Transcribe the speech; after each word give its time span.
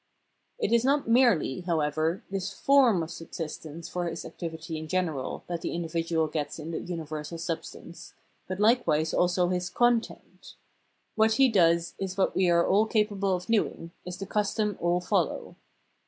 It 0.57 0.73
is 0.73 0.83
not 0.83 1.07
merely, 1.07 1.59
however, 1.61 2.23
this 2.31 2.51
form 2.51 3.03
of 3.03 3.11
subsistence 3.11 3.87
for 3.87 4.09
his 4.09 4.25
activity 4.25 4.79
in 4.79 4.87
general 4.87 5.43
that 5.47 5.61
the 5.61 5.75
individual 5.75 6.25
gets 6.25 6.57
in 6.57 6.71
the 6.71 6.79
universal 6.79 7.37
substance, 7.37 8.15
but 8.47 8.59
likewise 8.59 9.13
also 9.13 9.49
his 9.49 9.69
content; 9.69 10.55
what 11.13 11.33
he 11.33 11.49
does 11.49 11.93
is 11.99 12.17
what 12.17 12.35
all 12.35 12.85
are 12.85 12.87
capable 12.87 13.35
of 13.35 13.45
doing, 13.45 13.91
is 14.03 14.17
the 14.17 14.25
custom 14.25 14.75
all 14.81 15.01
follow. 15.01 15.55